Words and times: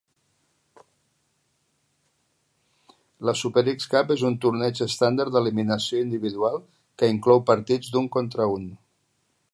La 3.29 3.35
Super 3.43 3.65
X 3.75 3.91
Cup 3.93 4.15
és 4.17 4.25
un 4.31 4.39
torneig 4.47 4.83
estàndard 4.89 5.37
d'eliminació 5.37 6.03
individual 6.07 6.61
que 7.03 7.13
inclou 7.17 7.47
partits 7.51 7.95
d'un 7.97 8.13
contra 8.17 8.53
un. 8.59 8.69